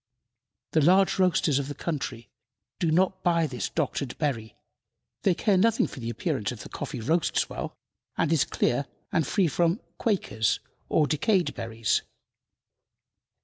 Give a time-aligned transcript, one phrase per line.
[0.71, 2.31] The large roasters of the country
[2.79, 4.55] do not buy this doctored berry;
[5.21, 7.75] they care nothing for the appearance if the coffee roasts well,
[8.17, 10.59] and is clear and free from "quakers"
[10.89, 12.01] or decayed berries.